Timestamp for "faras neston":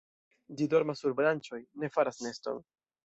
1.99-2.65